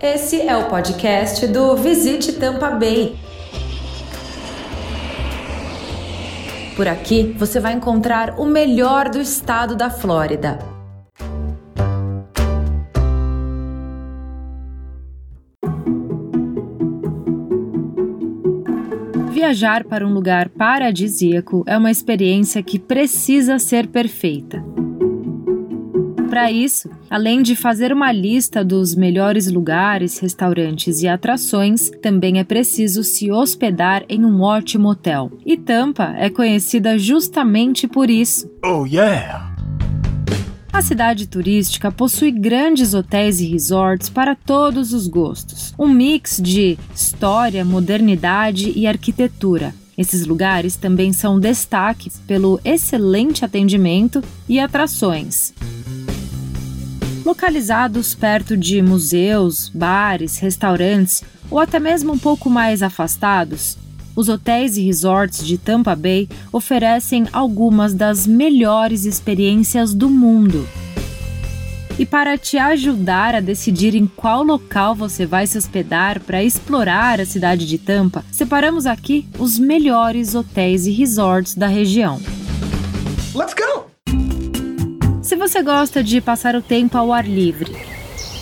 [0.00, 3.16] Esse é o podcast do Visite Tampa Bay.
[6.76, 10.60] Por aqui você vai encontrar o melhor do estado da Flórida.
[19.32, 24.62] Viajar para um lugar paradisíaco é uma experiência que precisa ser perfeita.
[26.28, 32.44] Para isso, além de fazer uma lista dos melhores lugares, restaurantes e atrações, também é
[32.44, 35.32] preciso se hospedar em um ótimo hotel.
[35.44, 38.48] E Tampa é conhecida justamente por isso.
[38.62, 39.56] Oh, yeah!
[40.70, 45.74] A cidade turística possui grandes hotéis e resorts para todos os gostos.
[45.78, 49.74] Um mix de história, modernidade e arquitetura.
[49.96, 55.52] Esses lugares também são destaques pelo excelente atendimento e atrações.
[57.28, 63.76] Localizados perto de museus, bares, restaurantes ou até mesmo um pouco mais afastados,
[64.16, 70.66] os hotéis e resorts de Tampa Bay oferecem algumas das melhores experiências do mundo.
[71.98, 77.20] E para te ajudar a decidir em qual local você vai se hospedar para explorar
[77.20, 82.22] a cidade de Tampa, separamos aqui os melhores hotéis e resorts da região.
[83.34, 83.97] Let's go!
[85.28, 87.76] Se você gosta de passar o tempo ao ar livre,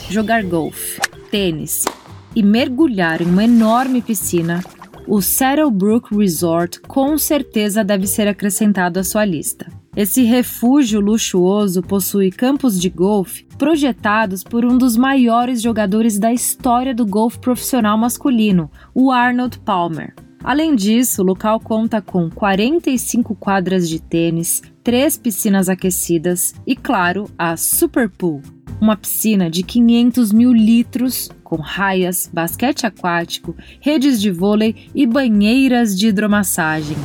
[0.08, 1.00] jogar golfe,
[1.32, 1.84] tênis
[2.32, 4.62] e mergulhar em uma enorme piscina,
[5.04, 9.66] o Saddlebrook Resort com certeza deve ser acrescentado à sua lista.
[9.96, 16.94] Esse refúgio luxuoso possui campos de golfe projetados por um dos maiores jogadores da história
[16.94, 20.14] do golfe profissional masculino, o Arnold Palmer.
[20.46, 27.28] Além disso, o local conta com 45 quadras de tênis, três piscinas aquecidas e, claro,
[27.36, 28.40] a Super Pool,
[28.80, 35.98] uma piscina de 500 mil litros com raias, basquete aquático, redes de vôlei e banheiras
[35.98, 36.96] de hidromassagem.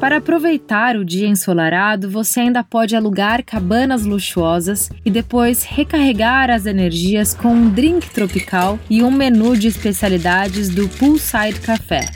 [0.00, 6.64] Para aproveitar o dia ensolarado, você ainda pode alugar cabanas luxuosas e depois recarregar as
[6.64, 12.06] energias com um drink tropical e um menu de especialidades do Poolside Café.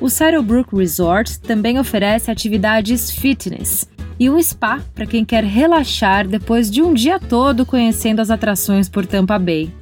[0.00, 3.84] O Saddlebrook Resort também oferece atividades fitness
[4.16, 8.88] e um spa para quem quer relaxar depois de um dia todo conhecendo as atrações
[8.88, 9.74] por Tampa Bay.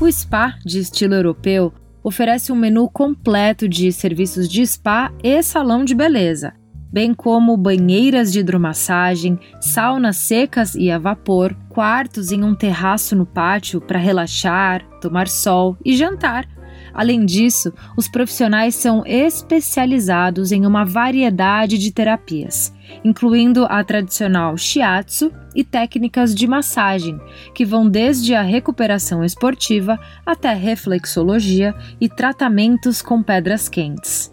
[0.00, 1.72] O spa, de estilo europeu,
[2.04, 6.52] oferece um menu completo de serviços de spa e salão de beleza,
[6.92, 13.24] bem como banheiras de hidromassagem, saunas secas e a vapor, quartos em um terraço no
[13.24, 16.46] pátio para relaxar, tomar sol e jantar.
[16.92, 22.72] Além disso, os profissionais são especializados em uma variedade de terapias
[23.02, 27.20] incluindo a tradicional shiatsu e técnicas de massagem,
[27.54, 34.32] que vão desde a recuperação esportiva até reflexologia e tratamentos com pedras quentes.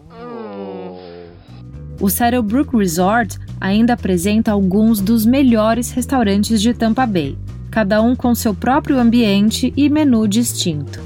[2.00, 7.38] O Saddlebrook Resort ainda apresenta alguns dos melhores restaurantes de Tampa Bay,
[7.70, 11.00] cada um com seu próprio ambiente e menu distinto.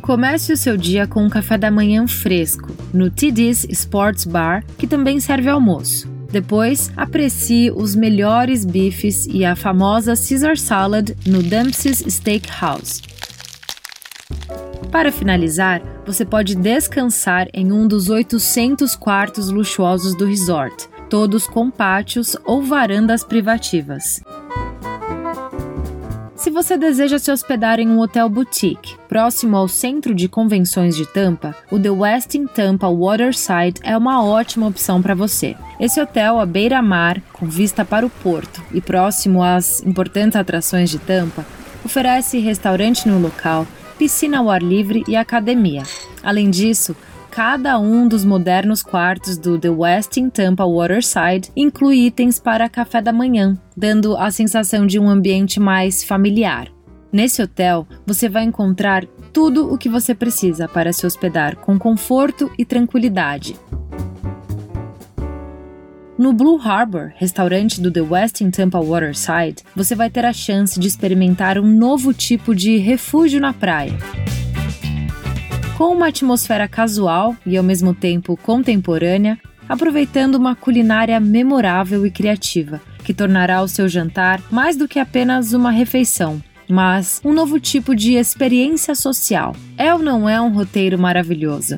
[0.00, 4.86] Comece o seu dia com um café da manhã fresco no TD's Sports Bar, que
[4.86, 6.11] também serve almoço.
[6.32, 13.02] Depois, aprecie os melhores bifes e a famosa Caesar Salad no Dempsey's Steakhouse.
[14.90, 21.70] Para finalizar, você pode descansar em um dos 800 quartos luxuosos do resort, todos com
[21.70, 24.22] pátios ou varandas privativas.
[26.42, 31.06] Se você deseja se hospedar em um hotel boutique próximo ao centro de convenções de
[31.06, 35.54] Tampa, o The Westin Tampa Waterside é uma ótima opção para você.
[35.78, 40.98] Esse hotel à beira-mar, com vista para o porto e próximo às importantes atrações de
[40.98, 41.46] Tampa,
[41.84, 43.64] oferece restaurante no local,
[43.96, 45.84] piscina ao ar livre e academia.
[46.24, 46.96] Além disso,
[47.32, 53.10] cada um dos modernos quartos do The Westin Tampa Waterside inclui itens para café da
[53.10, 56.68] manhã, dando a sensação de um ambiente mais familiar.
[57.10, 62.50] Nesse hotel, você vai encontrar tudo o que você precisa para se hospedar com conforto
[62.58, 63.56] e tranquilidade.
[66.18, 70.86] No Blue Harbor, restaurante do The Westin Tampa Waterside, você vai ter a chance de
[70.86, 73.96] experimentar um novo tipo de refúgio na praia
[75.76, 79.38] com uma atmosfera casual e ao mesmo tempo contemporânea,
[79.68, 85.52] aproveitando uma culinária memorável e criativa, que tornará o seu jantar mais do que apenas
[85.52, 89.54] uma refeição, mas um novo tipo de experiência social.
[89.76, 91.76] É ou não é um roteiro maravilhoso?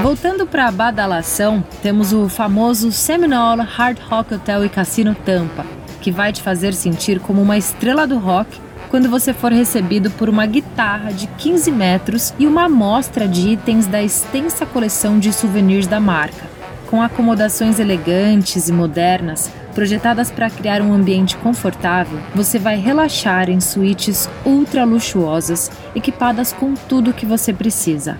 [0.00, 5.64] Voltando para a badalação, temos o famoso Seminole Hard Rock Hotel e Cassino Tampa,
[6.04, 8.60] que vai te fazer sentir como uma estrela do rock
[8.90, 13.86] quando você for recebido por uma guitarra de 15 metros e uma amostra de itens
[13.86, 16.44] da extensa coleção de souvenirs da marca.
[16.90, 23.58] Com acomodações elegantes e modernas, projetadas para criar um ambiente confortável, você vai relaxar em
[23.58, 28.18] suítes ultra luxuosas, equipadas com tudo o que você precisa.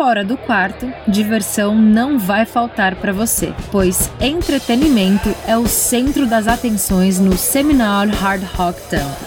[0.00, 6.48] Fora do quarto, diversão não vai faltar para você, pois entretenimento é o centro das
[6.48, 9.18] atenções no Seminole Hard Rock Tampa.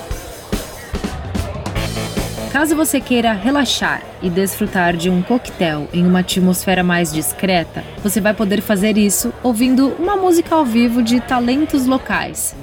[2.52, 8.20] Caso você queira relaxar e desfrutar de um coquetel em uma atmosfera mais discreta, você
[8.20, 12.56] vai poder fazer isso ouvindo uma música ao vivo de talentos locais.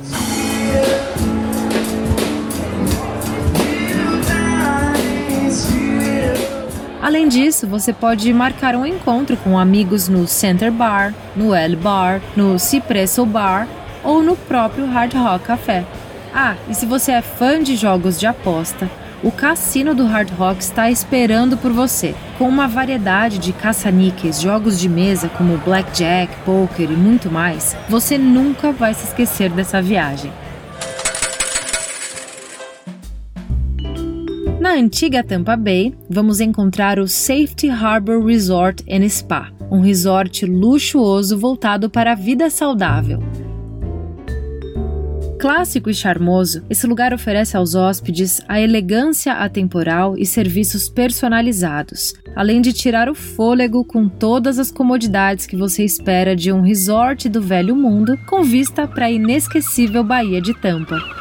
[7.11, 12.23] Além disso, você pode marcar um encontro com amigos no Center Bar, no L Bar,
[12.37, 13.67] no Cipresso Bar
[14.05, 15.85] ou no próprio Hard Rock Café.
[16.33, 18.89] Ah, e se você é fã de jogos de aposta,
[19.25, 22.15] o cassino do Hard Rock está esperando por você.
[22.39, 28.17] Com uma variedade de caça-níqueis, jogos de mesa como blackjack, poker e muito mais, você
[28.17, 30.31] nunca vai se esquecer dessa viagem.
[34.71, 41.37] Na antiga Tampa Bay, vamos encontrar o Safety Harbor Resort and Spa, um resort luxuoso
[41.37, 43.19] voltado para a vida saudável.
[45.41, 52.61] Clássico e charmoso, esse lugar oferece aos hóspedes a elegância atemporal e serviços personalizados, além
[52.61, 57.43] de tirar o fôlego com todas as comodidades que você espera de um resort do
[57.43, 61.20] velho mundo com vista para a inesquecível Baía de Tampa.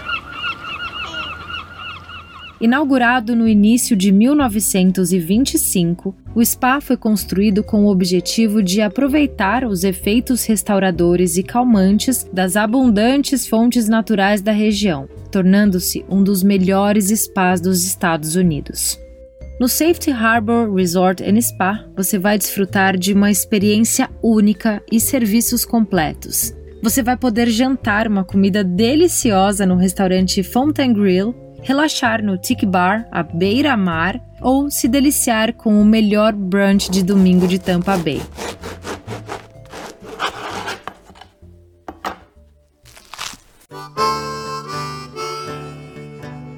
[2.61, 9.85] Inaugurado no início de 1925, o spa foi construído com o objetivo de aproveitar os
[9.85, 17.61] efeitos restauradores e calmantes das abundantes fontes naturais da região, tornando-se um dos melhores spas
[17.61, 18.99] dos Estados Unidos.
[19.57, 25.63] No Safety Harbor Resort and Spa, você vai desfrutar de uma experiência única e serviços
[25.63, 26.53] completos.
[26.81, 33.07] Você vai poder jantar uma comida deliciosa no restaurante Fountain Grill relaxar no Tiki Bar
[33.11, 38.21] à beira-mar ou se deliciar com o melhor brunch de domingo de Tampa Bay.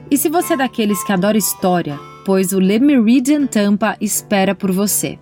[0.09, 4.71] E se você é daqueles que adora história, pois o Le Meridian Tampa espera por
[4.71, 5.17] você.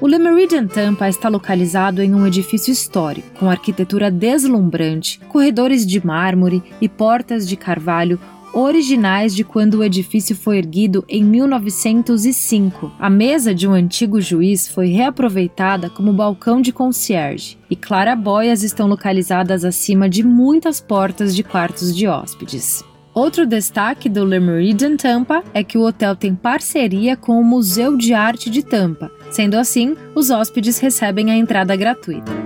[0.00, 6.04] O Le Meridian Tampa está localizado em um edifício histórico, com arquitetura deslumbrante, corredores de
[6.04, 8.18] mármore e portas de carvalho
[8.52, 12.92] originais de quando o edifício foi erguido em 1905.
[12.98, 18.86] A mesa de um antigo juiz foi reaproveitada como balcão de concierge, e clarabóias estão
[18.86, 22.84] localizadas acima de muitas portas de quartos de hóspedes.
[23.14, 27.94] Outro destaque do Le Meridian Tampa é que o hotel tem parceria com o Museu
[27.94, 29.10] de Arte de Tampa.
[29.30, 32.41] Sendo assim, os hóspedes recebem a entrada gratuita.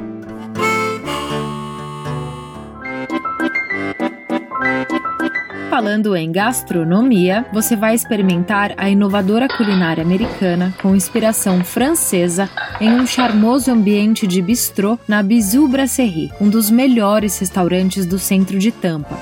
[5.77, 12.49] Falando em gastronomia, você vai experimentar a inovadora culinária americana com inspiração francesa
[12.81, 18.59] em um charmoso ambiente de bistrô na Bisou Brasserie, um dos melhores restaurantes do centro
[18.59, 19.19] de Tampa.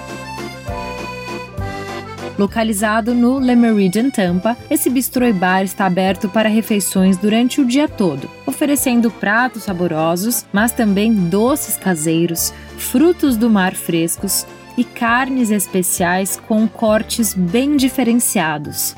[2.39, 7.67] Localizado no Le Meridian Tampa, esse bistrô e bar está aberto para refeições durante o
[7.67, 14.47] dia todo, oferecendo pratos saborosos, mas também doces caseiros, frutos do mar frescos,
[14.77, 18.95] e carnes especiais com cortes bem diferenciados.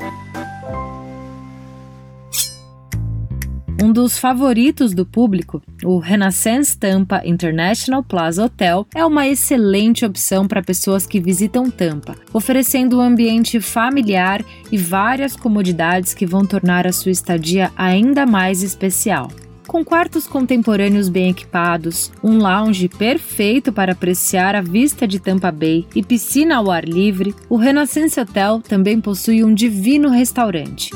[3.82, 10.48] Um dos favoritos do público, o Renaissance Tampa International Plaza Hotel, é uma excelente opção
[10.48, 14.42] para pessoas que visitam Tampa, oferecendo um ambiente familiar
[14.72, 19.30] e várias comodidades que vão tornar a sua estadia ainda mais especial.
[19.66, 25.84] Com quartos contemporâneos bem equipados, um lounge perfeito para apreciar a vista de Tampa Bay
[25.94, 30.92] e piscina ao ar livre, o Renaissance Hotel também possui um divino restaurante.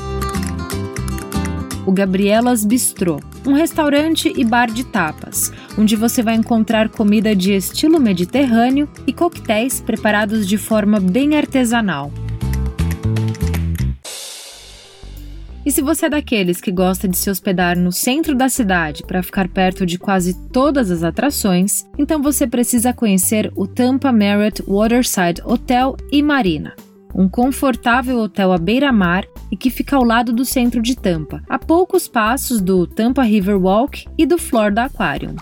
[1.85, 7.51] O Gabrielas Bistrô, um restaurante e bar de tapas, onde você vai encontrar comida de
[7.51, 12.09] estilo mediterrâneo e coquetéis preparados de forma bem artesanal.
[15.63, 19.21] E se você é daqueles que gosta de se hospedar no centro da cidade para
[19.21, 25.41] ficar perto de quase todas as atrações, então você precisa conhecer o Tampa Marriott Waterside
[25.45, 26.73] Hotel e Marina.
[27.13, 31.59] um confortável hotel à beira-mar e que fica ao lado do centro de Tampa, a
[31.59, 35.35] poucos passos do Tampa River Walk e do Florida Aquarium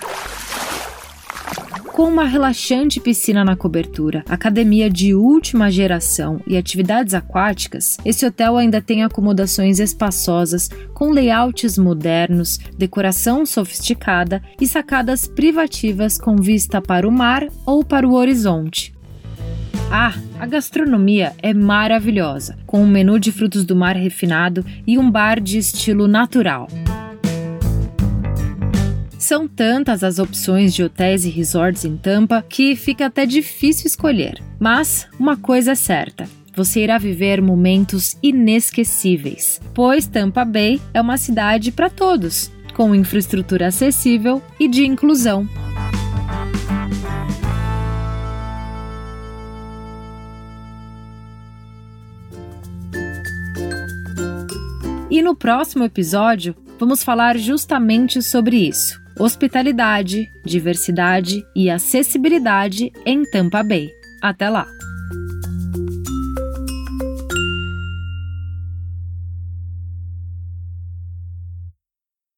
[1.99, 8.55] com uma relaxante piscina na cobertura, academia de última geração e atividades aquáticas, esse hotel
[8.55, 17.05] ainda tem acomodações espaçosas com layouts modernos, decoração sofisticada e sacadas privativas com vista para
[17.05, 18.95] o mar ou para o horizonte.
[19.91, 25.11] Ah, a gastronomia é maravilhosa, com um menu de frutos do mar refinado e um
[25.11, 26.69] bar de estilo natural.
[29.19, 34.41] São tantas as opções de hotéis e resorts em Tampa que fica até difícil escolher.
[34.57, 41.17] Mas uma coisa é certa: você irá viver momentos inesquecíveis, pois Tampa Bay é uma
[41.17, 45.45] cidade para todos, com infraestrutura acessível e de inclusão.
[55.11, 63.61] E no próximo episódio, vamos falar justamente sobre isso hospitalidade, diversidade e acessibilidade em Tampa
[63.61, 63.89] Bay.
[64.21, 64.78] Até lá!